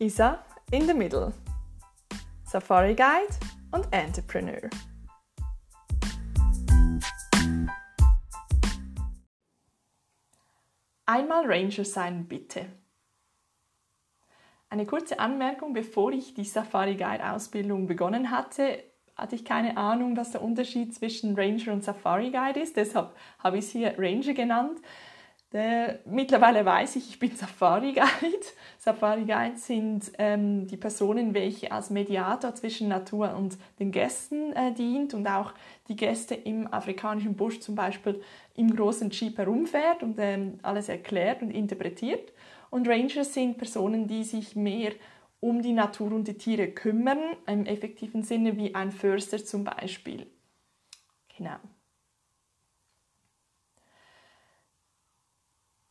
Isa 0.00 0.44
in 0.70 0.86
the 0.86 0.94
Middle, 0.94 1.32
Safari 2.44 2.94
Guide 2.94 3.34
und 3.72 3.92
Entrepreneur. 3.92 4.70
Einmal 11.04 11.46
Ranger 11.46 11.84
sein, 11.84 12.28
bitte. 12.28 12.66
Eine 14.70 14.86
kurze 14.86 15.18
Anmerkung, 15.18 15.72
bevor 15.72 16.12
ich 16.12 16.32
die 16.32 16.44
Safari 16.44 16.94
Guide 16.94 17.32
Ausbildung 17.32 17.88
begonnen 17.88 18.30
hatte, 18.30 18.84
hatte 19.16 19.34
ich 19.34 19.44
keine 19.44 19.76
Ahnung, 19.76 20.14
dass 20.14 20.30
der 20.30 20.42
Unterschied 20.42 20.94
zwischen 20.94 21.34
Ranger 21.34 21.72
und 21.72 21.82
Safari 21.82 22.30
Guide 22.30 22.60
ist. 22.60 22.76
Deshalb 22.76 23.16
habe 23.40 23.58
ich 23.58 23.64
es 23.64 23.72
hier 23.72 23.96
Ranger 23.98 24.34
genannt. 24.34 24.80
Der, 25.52 26.00
mittlerweile 26.04 26.62
weiß 26.66 26.96
ich, 26.96 27.08
ich 27.08 27.18
bin 27.18 27.34
Safari 27.34 27.92
Guide. 27.92 28.44
Safari 28.78 29.24
Guide 29.24 29.56
sind 29.56 30.12
ähm, 30.18 30.66
die 30.66 30.76
Personen, 30.76 31.32
welche 31.32 31.72
als 31.72 31.88
Mediator 31.88 32.54
zwischen 32.54 32.88
Natur 32.88 33.34
und 33.34 33.56
den 33.78 33.90
Gästen 33.90 34.52
äh, 34.52 34.74
dient 34.74 35.14
und 35.14 35.26
auch 35.26 35.54
die 35.88 35.96
Gäste 35.96 36.34
im 36.34 36.70
afrikanischen 36.70 37.34
Busch 37.34 37.60
zum 37.60 37.76
Beispiel 37.76 38.20
im 38.56 38.76
großen 38.76 39.08
Jeep 39.08 39.38
herumfährt 39.38 40.02
und 40.02 40.16
ähm, 40.18 40.58
alles 40.62 40.90
erklärt 40.90 41.40
und 41.40 41.50
interpretiert. 41.50 42.32
Und 42.68 42.86
Rangers 42.86 43.32
sind 43.32 43.56
Personen, 43.56 44.06
die 44.06 44.24
sich 44.24 44.54
mehr 44.54 44.92
um 45.40 45.62
die 45.62 45.72
Natur 45.72 46.12
und 46.12 46.28
die 46.28 46.36
Tiere 46.36 46.68
kümmern, 46.68 47.20
im 47.46 47.64
effektiven 47.64 48.22
Sinne 48.22 48.58
wie 48.58 48.74
ein 48.74 48.90
Förster 48.90 49.42
zum 49.42 49.64
Beispiel. 49.64 50.26
Genau. 51.34 51.56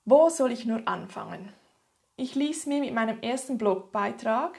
Wo 0.09 0.29
soll 0.29 0.53
ich 0.53 0.65
nur 0.65 0.87
anfangen? 0.87 1.51
Ich 2.15 2.33
ließ 2.33 2.67
mir 2.67 2.79
mit 2.79 2.93
meinem 2.93 3.19
ersten 3.19 3.57
Blogbeitrag 3.57 4.57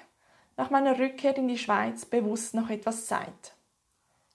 nach 0.59 0.69
meiner 0.69 0.99
Rückkehr 0.99 1.35
in 1.39 1.49
die 1.49 1.57
Schweiz 1.57 2.05
bewusst 2.05 2.53
noch 2.53 2.69
etwas 2.69 3.07
Zeit. 3.07 3.55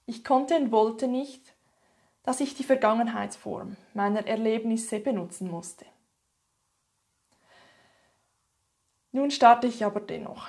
Ich 0.06 0.24
konnte 0.24 0.56
und 0.56 0.72
wollte 0.72 1.06
nicht, 1.06 1.54
dass 2.24 2.40
ich 2.40 2.56
die 2.56 2.64
Vergangenheitsform 2.64 3.76
meiner 3.94 4.26
Erlebnisse 4.26 4.98
benutzen 4.98 5.48
musste. 5.48 5.86
Nun 9.12 9.30
starte 9.30 9.68
ich 9.68 9.84
aber 9.84 10.00
dennoch. 10.00 10.48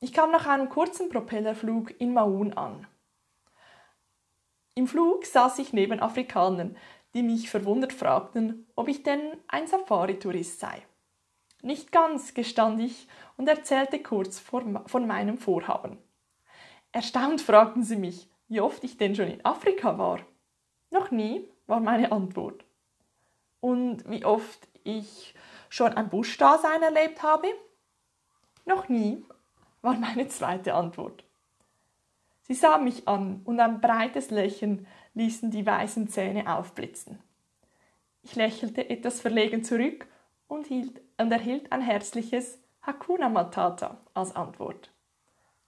Ich 0.00 0.12
kam 0.12 0.32
nach 0.32 0.48
einem 0.48 0.68
kurzen 0.68 1.10
Propellerflug 1.10 2.00
in 2.00 2.12
Maun 2.12 2.54
an. 2.54 2.88
Im 4.74 4.88
Flug 4.88 5.24
saß 5.24 5.60
ich 5.60 5.72
neben 5.72 6.00
Afrikanern, 6.00 6.76
die 7.16 7.22
mich 7.22 7.48
verwundert 7.48 7.94
fragten, 7.94 8.66
ob 8.76 8.88
ich 8.88 9.02
denn 9.02 9.38
ein 9.48 9.66
Safari-Tourist 9.66 10.60
sei. 10.60 10.82
Nicht 11.62 11.90
ganz, 11.90 12.34
gestand 12.34 12.78
ich 12.78 13.08
und 13.38 13.48
erzählte 13.48 14.02
kurz 14.02 14.38
von 14.38 15.06
meinem 15.06 15.38
Vorhaben. 15.38 15.96
Erstaunt 16.92 17.40
fragten 17.40 17.82
sie 17.82 17.96
mich, 17.96 18.28
wie 18.48 18.60
oft 18.60 18.84
ich 18.84 18.98
denn 18.98 19.16
schon 19.16 19.28
in 19.28 19.42
Afrika 19.46 19.96
war. 19.96 20.20
Noch 20.90 21.10
nie, 21.10 21.48
war 21.66 21.80
meine 21.80 22.12
Antwort. 22.12 22.64
Und 23.60 24.08
wie 24.10 24.24
oft 24.26 24.68
ich 24.84 25.34
schon 25.70 25.94
ein 25.94 26.10
Buschdasein 26.10 26.82
erlebt 26.82 27.22
habe? 27.22 27.48
Noch 28.66 28.90
nie, 28.90 29.24
war 29.80 29.94
meine 29.94 30.28
zweite 30.28 30.74
Antwort. 30.74 31.24
Sie 32.46 32.54
sah 32.54 32.78
mich 32.78 33.08
an 33.08 33.40
und 33.44 33.58
ein 33.58 33.80
breites 33.80 34.30
Lächeln 34.30 34.86
ließen 35.14 35.50
die 35.50 35.66
weißen 35.66 36.06
Zähne 36.06 36.56
aufblitzen. 36.56 37.18
Ich 38.22 38.36
lächelte 38.36 38.88
etwas 38.88 39.20
verlegen 39.20 39.64
zurück 39.64 40.06
und, 40.46 40.68
hielt, 40.68 41.00
und 41.18 41.32
erhielt 41.32 41.72
ein 41.72 41.80
herzliches 41.80 42.60
Hakuna 42.82 43.28
Matata 43.28 44.00
als 44.14 44.36
Antwort. 44.36 44.92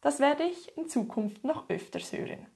Das 0.02 0.20
werde 0.20 0.44
ich 0.44 0.78
in 0.78 0.88
Zukunft 0.88 1.42
noch 1.42 1.68
öfters 1.68 2.12
hören. 2.12 2.46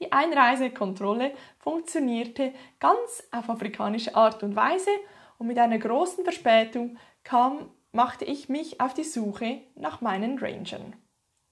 Die 0.00 0.10
Einreisekontrolle 0.10 1.34
funktionierte 1.60 2.52
ganz 2.80 3.22
auf 3.30 3.48
afrikanische 3.50 4.16
Art 4.16 4.42
und 4.42 4.56
Weise 4.56 4.90
und 5.38 5.46
mit 5.46 5.60
einer 5.60 5.78
großen 5.78 6.24
Verspätung 6.24 6.98
kam, 7.22 7.70
machte 7.92 8.24
ich 8.24 8.48
mich 8.48 8.80
auf 8.80 8.94
die 8.94 9.04
Suche 9.04 9.60
nach 9.76 10.00
meinen 10.00 10.40
Rangern. 10.40 10.96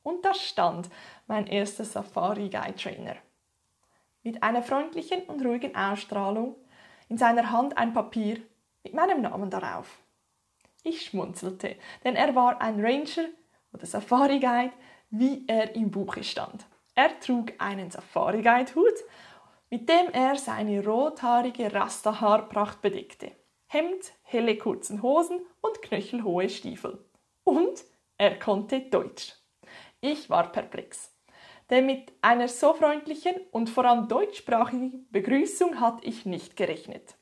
Und 0.02 0.24
da 0.24 0.34
stand 0.34 0.88
mein 1.26 1.46
erster 1.46 1.84
Safari 1.84 2.48
Guide 2.48 2.76
Trainer. 2.76 3.16
Mit 4.22 4.42
einer 4.42 4.62
freundlichen 4.62 5.22
und 5.22 5.44
ruhigen 5.44 5.74
Ausstrahlung, 5.76 6.56
in 7.08 7.18
seiner 7.18 7.50
Hand 7.50 7.76
ein 7.76 7.92
Papier 7.92 8.40
mit 8.84 8.94
meinem 8.94 9.22
Namen 9.22 9.50
darauf. 9.50 9.98
Ich 10.82 11.02
schmunzelte, 11.06 11.76
denn 12.04 12.16
er 12.16 12.34
war 12.34 12.60
ein 12.60 12.80
Ranger 12.80 13.28
oder 13.72 13.86
Safari 13.86 14.40
Guide, 14.40 14.72
wie 15.10 15.44
er 15.46 15.74
im 15.74 15.90
Buche 15.90 16.24
stand. 16.24 16.66
Er 16.94 17.18
trug 17.20 17.52
einen 17.58 17.90
Safari 17.90 18.42
Guide 18.42 18.74
Hut, 18.74 19.04
mit 19.70 19.88
dem 19.88 20.10
er 20.12 20.36
seine 20.36 20.84
rothaarige 20.84 21.72
Rasta-Haarpracht 21.72 22.80
bedeckte. 22.80 23.32
Hemd, 23.66 24.12
helle 24.22 24.56
kurzen 24.58 25.02
Hosen 25.02 25.40
und 25.60 25.80
knöchelhohe 25.82 26.48
Stiefel. 26.48 27.04
Und 27.44 27.84
er 28.18 28.38
konnte 28.38 28.80
Deutsch. 28.80 29.39
Ich 30.00 30.30
war 30.30 30.50
perplex. 30.50 31.14
Denn 31.68 31.86
mit 31.86 32.12
einer 32.20 32.48
so 32.48 32.74
freundlichen 32.74 33.34
und 33.52 33.70
vor 33.70 33.84
allem 33.84 34.08
deutschsprachigen 34.08 35.06
Begrüßung 35.10 35.80
hatte 35.80 36.04
ich 36.06 36.26
nicht 36.26 36.56
gerechnet. 36.56 37.16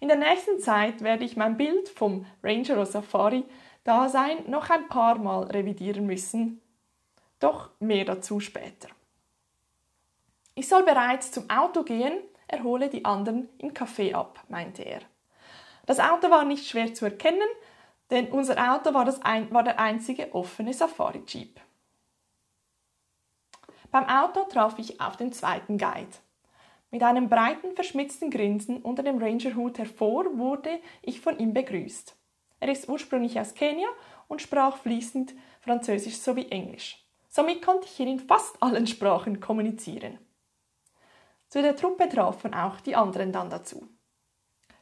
In 0.00 0.08
der 0.08 0.18
nächsten 0.18 0.60
Zeit 0.60 1.02
werde 1.02 1.24
ich 1.24 1.36
mein 1.36 1.56
Bild 1.56 1.88
vom 1.88 2.26
Ranger 2.42 2.84
Safari 2.86 3.44
Dasein 3.84 4.48
noch 4.48 4.68
ein 4.70 4.88
paar 4.88 5.18
Mal 5.18 5.44
revidieren 5.44 6.06
müssen, 6.06 6.60
doch 7.40 7.70
mehr 7.80 8.04
dazu 8.04 8.38
später. 8.38 8.88
Ich 10.54 10.68
soll 10.68 10.82
bereits 10.82 11.32
zum 11.32 11.48
Auto 11.48 11.84
gehen, 11.84 12.20
erhole 12.48 12.90
die 12.90 13.04
anderen 13.04 13.48
im 13.58 13.72
Café 13.72 14.12
ab, 14.14 14.44
meinte 14.48 14.82
er. 14.82 15.00
Das 15.86 16.00
Auto 16.00 16.30
war 16.30 16.44
nicht 16.44 16.66
schwer 16.66 16.92
zu 16.92 17.06
erkennen, 17.06 17.48
denn 18.10 18.28
unser 18.28 18.74
Auto 18.74 18.92
war, 18.92 19.08
ein, 19.24 19.50
war 19.52 19.62
der 19.62 19.78
einzige 19.80 20.34
offene 20.34 20.74
Safari 20.74 21.22
Jeep. 21.26 21.60
Beim 23.90 24.04
Auto 24.04 24.44
traf 24.44 24.78
ich 24.78 25.00
auf 25.00 25.16
den 25.16 25.32
zweiten 25.32 25.78
Guide. 25.78 26.08
Mit 26.90 27.02
einem 27.02 27.28
breiten, 27.28 27.74
verschmitzten 27.74 28.30
Grinsen 28.30 28.82
unter 28.82 29.02
dem 29.02 29.18
Rangerhut 29.18 29.78
hervor 29.78 30.38
wurde 30.38 30.80
ich 31.02 31.20
von 31.20 31.38
ihm 31.38 31.54
begrüßt. 31.54 32.14
Er 32.60 32.72
ist 32.72 32.88
ursprünglich 32.88 33.38
aus 33.38 33.54
Kenia 33.54 33.88
und 34.26 34.42
sprach 34.42 34.76
fließend 34.78 35.34
Französisch 35.60 36.16
sowie 36.16 36.48
Englisch. 36.50 37.04
Somit 37.28 37.64
konnte 37.64 37.86
ich 37.86 37.92
hier 37.92 38.06
in 38.06 38.20
fast 38.20 38.62
allen 38.62 38.86
Sprachen 38.86 39.40
kommunizieren. 39.40 40.18
Zu 41.48 41.62
der 41.62 41.76
Truppe 41.76 42.08
trafen 42.08 42.52
auch 42.54 42.80
die 42.80 42.96
anderen 42.96 43.32
dann 43.32 43.48
dazu. 43.48 43.88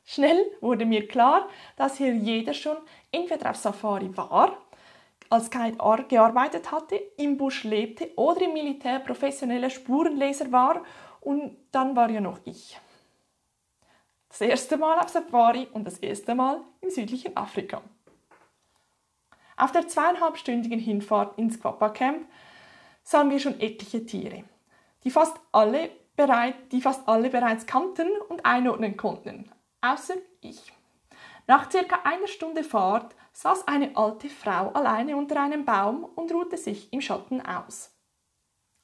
Schnell 0.05 0.41
wurde 0.61 0.85
mir 0.85 1.07
klar, 1.07 1.49
dass 1.77 1.99
hier 1.99 2.15
jeder 2.15 2.55
schon 2.55 2.77
entweder 3.11 3.51
auf 3.51 3.57
Safari 3.57 4.17
war 4.17 4.31
als 5.31 5.51
Guide 5.51 5.79
gearbeitet 6.09 6.71
hatte, 6.71 6.97
im 7.17 7.37
Busch 7.37 7.65
lebte 7.65 8.11
oder 8.17 8.43
im 8.43 8.53
Militär 8.53 9.01
professioneller 9.01 9.71
Spurenleser 9.71 10.53
war 10.53 10.83
und 11.21 11.57
dann 11.73 11.97
war 11.97 12.11
ja 12.11 12.21
noch 12.21 12.39
ich. 12.45 12.79
Das 14.29 14.41
erste 14.41 14.77
Mal 14.77 14.99
auf 14.99 15.09
Safari 15.09 15.69
und 15.73 15.85
das 15.87 15.99
erste 15.99 16.35
Mal 16.35 16.61
im 16.81 16.91
südlichen 16.91 17.37
Afrika. 17.37 17.81
Auf 19.57 19.73
der 19.73 19.89
zweieinhalbstündigen 19.89 20.79
Hinfahrt 20.79 21.39
ins 21.39 21.59
Quappa 21.59 21.89
Camp 21.89 22.29
sahen 23.03 23.31
wir 23.31 23.39
schon 23.39 23.59
etliche 23.61 24.05
Tiere, 24.05 24.45
die 25.05 25.11
fast 25.11 25.41
alle, 25.53 25.91
bereit, 26.17 26.73
die 26.73 26.83
fast 26.83 27.09
alle 27.09 27.31
bereits 27.31 27.67
kannten 27.67 28.09
und 28.29 28.45
einordnen 28.45 28.97
konnten, 28.97 29.51
außer 29.81 30.15
ich. 30.43 30.73
Nach 31.47 31.71
circa 31.71 32.01
einer 32.05 32.27
Stunde 32.27 32.65
Fahrt 32.65 33.15
saß 33.37 33.69
eine 33.69 33.95
alte 33.99 34.31
Frau 34.31 34.71
alleine 34.71 35.15
unter 35.15 35.39
einem 35.39 35.67
Baum 35.67 36.05
und 36.05 36.33
ruhte 36.33 36.57
sich 36.57 36.91
im 36.91 37.03
Schatten 37.03 37.43
aus. 37.43 37.95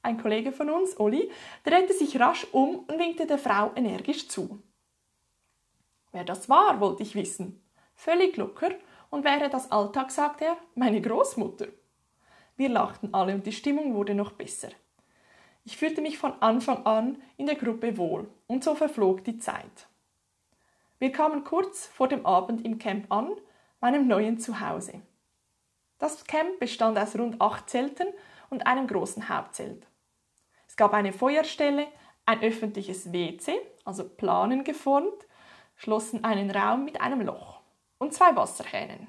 Ein 0.02 0.20
Kollege 0.20 0.52
von 0.52 0.68
uns, 0.68 1.00
Olli, 1.00 1.30
drehte 1.64 1.94
sich 1.94 2.20
rasch 2.20 2.46
um 2.52 2.80
und 2.80 2.98
winkte 2.98 3.26
der 3.26 3.38
Frau 3.38 3.72
energisch 3.76 4.28
zu. 4.28 4.62
Wer 6.10 6.24
das 6.24 6.50
war, 6.50 6.80
wollte 6.80 7.02
ich 7.02 7.14
wissen. 7.14 7.64
Völlig 7.94 8.36
locker 8.36 8.72
und 9.08 9.24
wäre 9.24 9.48
das 9.48 9.72
Alltag, 9.72 10.10
sagte 10.10 10.44
er, 10.44 10.56
meine 10.74 11.00
Großmutter. 11.00 11.68
Wir 12.56 12.68
lachten 12.68 13.14
alle 13.14 13.34
und 13.34 13.46
die 13.46 13.52
Stimmung 13.52 13.94
wurde 13.94 14.14
noch 14.14 14.32
besser. 14.32 14.68
Ich 15.64 15.78
fühlte 15.78 16.02
mich 16.02 16.18
von 16.18 16.34
Anfang 16.42 16.84
an 16.84 17.22
in 17.38 17.46
der 17.46 17.56
Gruppe 17.56 17.96
wohl 17.96 18.28
und 18.48 18.64
so 18.64 18.74
verflog 18.74 19.24
die 19.24 19.38
Zeit. 19.38 19.88
Wir 20.98 21.10
kamen 21.10 21.42
kurz 21.42 21.86
vor 21.86 22.08
dem 22.08 22.26
Abend 22.26 22.66
im 22.66 22.78
Camp 22.78 23.10
an, 23.10 23.30
meinem 23.82 24.06
neuen 24.06 24.38
Zuhause. 24.38 25.02
Das 25.98 26.24
Camp 26.24 26.60
bestand 26.60 26.96
aus 26.98 27.18
rund 27.18 27.40
acht 27.40 27.68
Zelten 27.68 28.06
und 28.48 28.66
einem 28.66 28.86
großen 28.86 29.28
Hauptzelt. 29.28 29.86
Es 30.68 30.76
gab 30.76 30.94
eine 30.94 31.12
Feuerstelle, 31.12 31.88
ein 32.24 32.40
öffentliches 32.42 33.12
WC, 33.12 33.52
also 33.84 34.08
Planen 34.08 34.62
geformt, 34.62 35.26
schlossen 35.74 36.22
einen 36.22 36.50
Raum 36.50 36.84
mit 36.84 37.00
einem 37.00 37.22
Loch 37.22 37.60
und 37.98 38.14
zwei 38.14 38.34
Wasserhähnen. 38.36 39.08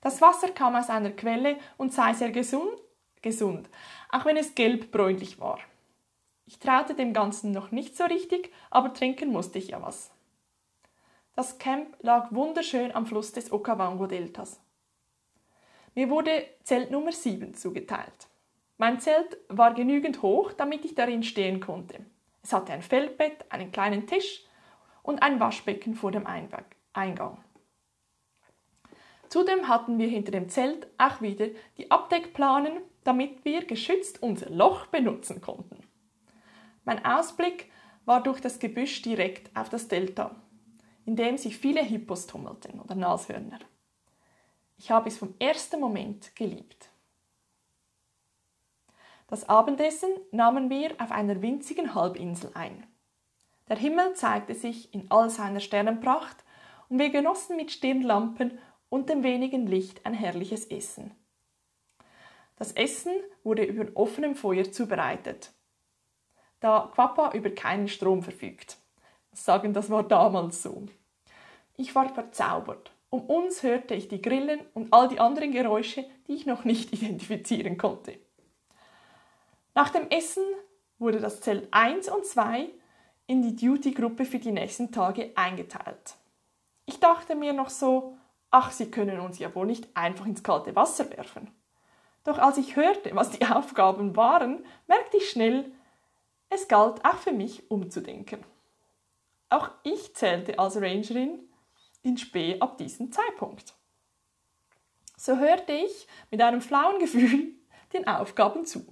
Das 0.00 0.22
Wasser 0.22 0.48
kam 0.48 0.74
aus 0.74 0.88
einer 0.88 1.10
Quelle 1.10 1.58
und 1.76 1.92
sei 1.92 2.14
sehr 2.14 2.30
gesund, 2.30 2.80
gesund, 3.20 3.68
auch 4.10 4.24
wenn 4.24 4.38
es 4.38 4.54
gelb-bräunlich 4.54 5.38
war. 5.40 5.58
Ich 6.46 6.58
traute 6.58 6.94
dem 6.94 7.12
Ganzen 7.12 7.52
noch 7.52 7.70
nicht 7.70 7.96
so 7.98 8.04
richtig, 8.04 8.50
aber 8.70 8.94
trinken 8.94 9.30
musste 9.30 9.58
ich 9.58 9.68
ja 9.68 9.82
was. 9.82 10.15
Das 11.36 11.58
Camp 11.58 11.98
lag 12.00 12.32
wunderschön 12.32 12.94
am 12.94 13.04
Fluss 13.04 13.30
des 13.30 13.52
Okavango-Deltas. 13.52 14.58
Mir 15.94 16.08
wurde 16.08 16.30
Zelt 16.62 16.90
Nummer 16.90 17.12
7 17.12 17.52
zugeteilt. 17.52 18.28
Mein 18.78 19.00
Zelt 19.00 19.36
war 19.50 19.74
genügend 19.74 20.22
hoch, 20.22 20.54
damit 20.54 20.86
ich 20.86 20.94
darin 20.94 21.22
stehen 21.22 21.60
konnte. 21.60 22.06
Es 22.42 22.54
hatte 22.54 22.72
ein 22.72 22.80
Feldbett, 22.80 23.44
einen 23.52 23.70
kleinen 23.70 24.06
Tisch 24.06 24.44
und 25.02 25.22
ein 25.22 25.38
Waschbecken 25.38 25.94
vor 25.94 26.10
dem 26.10 26.26
Eingang. 26.26 27.44
Zudem 29.28 29.68
hatten 29.68 29.98
wir 29.98 30.08
hinter 30.08 30.32
dem 30.32 30.48
Zelt 30.48 30.86
auch 30.96 31.20
wieder 31.20 31.48
die 31.76 31.90
Abdeckplanen, 31.90 32.78
damit 33.04 33.44
wir 33.44 33.66
geschützt 33.66 34.22
unser 34.22 34.48
Loch 34.48 34.86
benutzen 34.86 35.42
konnten. 35.42 35.84
Mein 36.86 37.04
Ausblick 37.04 37.70
war 38.06 38.22
durch 38.22 38.40
das 38.40 38.58
Gebüsch 38.58 39.02
direkt 39.02 39.54
auf 39.54 39.68
das 39.68 39.88
Delta, 39.88 40.34
in 41.06 41.16
dem 41.16 41.38
sich 41.38 41.56
viele 41.56 41.82
Hippos 41.82 42.26
tummelten 42.26 42.80
oder 42.80 42.94
Nashörner. 42.94 43.60
Ich 44.76 44.90
habe 44.90 45.08
es 45.08 45.16
vom 45.16 45.34
ersten 45.38 45.80
Moment 45.80 46.36
geliebt. 46.36 46.90
Das 49.28 49.48
Abendessen 49.48 50.10
nahmen 50.32 50.68
wir 50.68 50.92
auf 51.00 51.10
einer 51.10 51.40
winzigen 51.40 51.94
Halbinsel 51.94 52.50
ein. 52.54 52.86
Der 53.68 53.76
Himmel 53.76 54.14
zeigte 54.14 54.54
sich 54.54 54.92
in 54.92 55.10
all 55.10 55.30
seiner 55.30 55.60
Sternenpracht 55.60 56.44
und 56.88 56.98
wir 56.98 57.10
genossen 57.10 57.56
mit 57.56 57.72
Stirnlampen 57.72 58.58
und 58.88 59.08
dem 59.08 59.22
wenigen 59.22 59.66
Licht 59.66 60.04
ein 60.06 60.14
herrliches 60.14 60.66
Essen. 60.66 61.12
Das 62.56 62.72
Essen 62.72 63.12
wurde 63.42 63.64
über 63.64 63.90
offenem 63.94 64.34
Feuer 64.34 64.70
zubereitet, 64.70 65.52
da 66.60 66.90
Quappa 66.94 67.32
über 67.32 67.50
keinen 67.50 67.88
Strom 67.88 68.22
verfügt. 68.22 68.78
Sagen, 69.36 69.72
das 69.72 69.90
war 69.90 70.02
damals 70.02 70.62
so. 70.62 70.86
Ich 71.76 71.94
war 71.94 72.08
verzaubert. 72.08 72.90
Um 73.10 73.20
uns 73.22 73.62
hörte 73.62 73.94
ich 73.94 74.08
die 74.08 74.22
Grillen 74.22 74.60
und 74.74 74.92
all 74.92 75.08
die 75.08 75.20
anderen 75.20 75.52
Geräusche, 75.52 76.04
die 76.26 76.34
ich 76.34 76.46
noch 76.46 76.64
nicht 76.64 76.92
identifizieren 76.92 77.76
konnte. 77.76 78.18
Nach 79.74 79.90
dem 79.90 80.08
Essen 80.08 80.42
wurde 80.98 81.20
das 81.20 81.40
Zelt 81.40 81.68
1 81.70 82.08
und 82.08 82.24
2 82.24 82.68
in 83.26 83.42
die 83.42 83.54
Duty-Gruppe 83.54 84.24
für 84.24 84.38
die 84.38 84.52
nächsten 84.52 84.90
Tage 84.90 85.32
eingeteilt. 85.34 86.16
Ich 86.86 86.98
dachte 86.98 87.34
mir 87.34 87.52
noch 87.52 87.70
so, 87.70 88.16
ach, 88.50 88.70
sie 88.70 88.90
können 88.90 89.20
uns 89.20 89.38
ja 89.38 89.54
wohl 89.54 89.66
nicht 89.66 89.88
einfach 89.94 90.24
ins 90.24 90.42
kalte 90.42 90.74
Wasser 90.74 91.10
werfen. 91.10 91.50
Doch 92.24 92.38
als 92.38 92.56
ich 92.56 92.76
hörte, 92.76 93.14
was 93.14 93.30
die 93.30 93.44
Aufgaben 93.46 94.16
waren, 94.16 94.64
merkte 94.86 95.18
ich 95.18 95.28
schnell, 95.28 95.70
es 96.48 96.68
galt 96.68 97.04
auch 97.04 97.16
für 97.18 97.32
mich 97.32 97.70
umzudenken. 97.70 98.38
Auch 99.48 99.70
ich 99.84 100.14
zählte 100.14 100.58
als 100.58 100.76
Rangerin 100.76 101.48
in 102.02 102.18
Spee 102.18 102.58
ab 102.60 102.78
diesem 102.78 103.12
Zeitpunkt. 103.12 103.74
So 105.16 105.36
hörte 105.36 105.72
ich 105.72 106.06
mit 106.30 106.42
einem 106.42 106.60
flauen 106.60 106.98
Gefühl 106.98 107.54
den 107.92 108.06
Aufgaben 108.06 108.64
zu. 108.64 108.86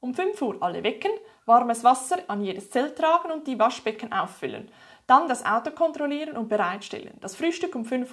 Um 0.00 0.14
5 0.14 0.42
Uhr 0.42 0.62
alle 0.62 0.82
wecken, 0.82 1.12
warmes 1.46 1.84
Wasser 1.84 2.18
an 2.28 2.42
jedes 2.42 2.70
Zelt 2.70 2.96
tragen 2.96 3.30
und 3.30 3.46
die 3.46 3.58
Waschbecken 3.58 4.12
auffüllen. 4.12 4.70
Dann 5.06 5.28
das 5.28 5.44
Auto 5.44 5.70
kontrollieren 5.70 6.36
und 6.36 6.48
bereitstellen. 6.48 7.16
Das 7.20 7.36
Frühstück 7.36 7.74
um 7.74 7.84
5.30 7.84 8.12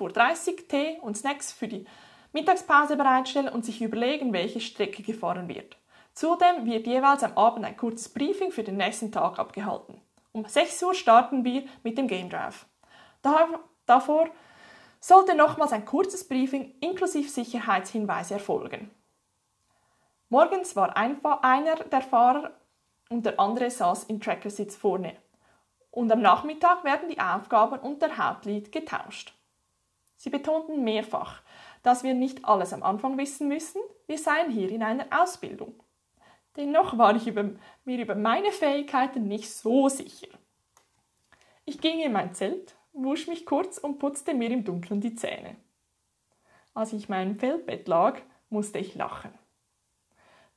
Uhr, 0.51 0.67
Tee 0.67 0.99
und 1.01 1.17
Snacks 1.17 1.51
für 1.51 1.67
die 1.67 1.85
Mittagspause 2.33 2.95
bereitstellen 2.95 3.49
und 3.49 3.65
sich 3.65 3.81
überlegen, 3.81 4.33
welche 4.33 4.61
Strecke 4.61 5.03
gefahren 5.03 5.47
wird. 5.47 5.77
Zudem 6.13 6.65
wird 6.65 6.87
jeweils 6.87 7.23
am 7.23 7.37
Abend 7.37 7.65
ein 7.65 7.77
kurzes 7.77 8.09
Briefing 8.09 8.51
für 8.51 8.63
den 8.63 8.77
nächsten 8.77 9.11
Tag 9.11 9.39
abgehalten. 9.39 10.01
Um 10.33 10.45
6 10.45 10.83
Uhr 10.83 10.93
starten 10.93 11.43
wir 11.43 11.63
mit 11.83 11.97
dem 11.97 12.07
Game 12.07 12.29
Drive. 12.29 12.65
davor 13.85 14.29
sollte 14.99 15.35
nochmals 15.35 15.73
ein 15.73 15.85
kurzes 15.85 16.27
Briefing 16.27 16.75
inklusive 16.79 17.29
Sicherheitshinweise 17.29 18.35
erfolgen. 18.35 18.91
Morgens 20.29 20.75
war 20.77 20.95
einer 20.95 21.75
der 21.75 22.01
Fahrer 22.01 22.51
und 23.09 23.25
der 23.25 23.39
andere 23.39 23.69
saß 23.69 24.05
im 24.05 24.21
Trackersitz 24.21 24.77
vorne. 24.77 25.17
Und 25.89 26.09
am 26.09 26.21
Nachmittag 26.21 26.85
werden 26.85 27.09
die 27.09 27.19
Aufgaben 27.19 27.79
und 27.79 28.01
der 28.01 28.17
Hauptlied 28.17 28.71
getauscht. 28.71 29.33
Sie 30.15 30.29
betonten 30.29 30.85
mehrfach, 30.85 31.41
dass 31.83 32.03
wir 32.03 32.13
nicht 32.13 32.45
alles 32.45 32.71
am 32.71 32.83
Anfang 32.83 33.17
wissen 33.17 33.49
müssen, 33.49 33.81
wir 34.07 34.17
seien 34.17 34.51
hier 34.51 34.69
in 34.69 34.83
einer 34.83 35.07
Ausbildung. 35.11 35.73
Dennoch 36.57 36.97
war 36.97 37.15
ich 37.15 37.27
über, 37.27 37.49
mir 37.85 38.01
über 38.01 38.15
meine 38.15 38.51
Fähigkeiten 38.51 39.27
nicht 39.27 39.49
so 39.49 39.87
sicher. 39.87 40.27
Ich 41.65 41.79
ging 41.79 41.99
in 41.99 42.11
mein 42.11 42.33
Zelt, 42.33 42.75
wusch 42.93 43.27
mich 43.27 43.45
kurz 43.45 43.77
und 43.77 43.99
putzte 43.99 44.33
mir 44.33 44.49
im 44.49 44.63
Dunkeln 44.63 44.99
die 44.99 45.15
Zähne. 45.15 45.55
Als 46.73 46.93
ich 46.93 47.03
in 47.03 47.09
meinem 47.09 47.39
Feldbett 47.39 47.87
lag, 47.87 48.19
musste 48.49 48.79
ich 48.79 48.95
lachen. 48.95 49.31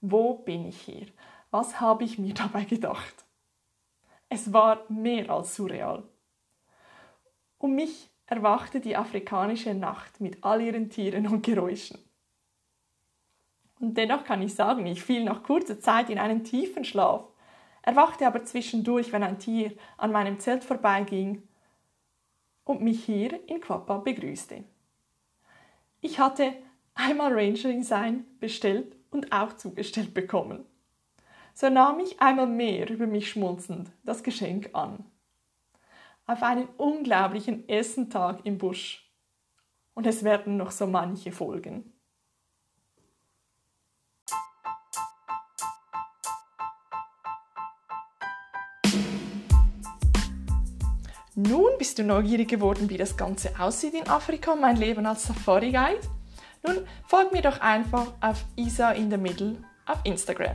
Wo 0.00 0.35
bin 0.35 0.67
ich 0.67 0.81
hier? 0.81 1.06
Was 1.50 1.81
habe 1.81 2.05
ich 2.05 2.19
mir 2.19 2.35
dabei 2.35 2.64
gedacht? 2.64 3.25
Es 4.29 4.52
war 4.52 4.85
mehr 4.88 5.31
als 5.31 5.55
surreal. 5.55 6.02
Um 7.58 7.76
mich 7.76 8.11
erwachte 8.26 8.81
die 8.81 8.96
afrikanische 8.96 9.75
Nacht 9.75 10.20
mit 10.20 10.43
all 10.43 10.61
ihren 10.61 10.91
Tieren 10.91 11.29
und 11.29 11.44
Geräuschen. 11.44 11.99
Und 13.84 13.98
dennoch 13.98 14.25
kann 14.25 14.40
ich 14.40 14.54
sagen, 14.54 14.86
ich 14.86 15.02
fiel 15.02 15.25
nach 15.25 15.42
kurzer 15.42 15.78
Zeit 15.78 16.08
in 16.08 16.19
einen 16.19 16.42
tiefen 16.42 16.86
Schlaf, 16.86 17.28
erwachte 17.82 18.26
aber 18.26 18.42
zwischendurch, 18.42 19.12
wenn 19.12 19.22
ein 19.22 19.38
Tier 19.38 19.72
an 19.98 20.10
meinem 20.10 20.40
Zelt 20.40 20.64
vorbeiging 20.64 21.42
und 22.64 22.81
mich 22.81 23.04
hier 23.04 23.46
in 23.46 23.60
Quappa 23.60 23.98
begrüßte. 23.98 24.64
Ich 26.00 26.19
hatte 26.19 26.54
einmal 26.94 27.34
Rangerin 27.34 27.82
sein 27.82 28.25
bestellt 28.40 28.96
und 29.10 29.32
auch 29.32 29.52
zugestellt 29.52 30.14
bekommen. 30.14 30.64
So 31.52 31.69
nahm 31.69 32.00
ich 32.00 32.22
einmal 32.22 32.46
mehr 32.46 32.88
über 32.88 33.06
mich 33.06 33.28
schmunzelnd 33.28 33.92
das 34.02 34.22
Geschenk 34.22 34.70
an. 34.72 35.04
Auf 36.26 36.43
einen 36.43 36.69
unglaublichen 36.79 37.69
Essentag 37.69 38.46
im 38.46 38.56
Busch. 38.56 39.12
Und 39.93 40.06
es 40.06 40.24
werden 40.24 40.56
noch 40.56 40.70
so 40.70 40.86
manche 40.86 41.32
folgen. 41.32 41.94
Nun 51.36 51.79
bist 51.79 51.98
du 51.98 52.05
neugierig 52.05 52.48
geworden, 52.48 52.88
wie 52.88 52.96
das 52.96 53.17
Ganze 53.17 53.58
aussieht 53.58 53.94
in 53.94 54.06
Afrika, 54.06 54.55
mein 54.55 54.76
Leben 54.76 55.05
als 55.05 55.24
Safari 55.24 55.72
Guide? 55.72 55.98
Nun 56.62 56.86
folg 57.08 57.32
mir 57.32 57.43
doch 57.43 57.60
einfach 57.60 58.12
auf 58.20 58.44
Isa 58.55 58.93
in 58.93 59.10
the 59.10 59.17
Middle 59.17 59.56
auf 59.84 59.98
Instagram. 60.05 60.55